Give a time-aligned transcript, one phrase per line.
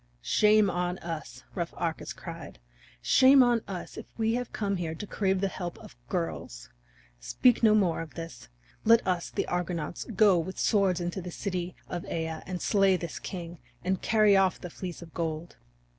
[0.23, 2.57] "Shame on us," rough Arcas cried,
[3.03, 6.71] "shame on us if we have come here to crave the help of girls!
[7.19, 8.49] Speak no more of this!
[8.83, 13.19] Let us, the Argonauts, go with swords into the city of Aea, and slay this
[13.19, 15.57] king, and carry off the Fleece of Gold."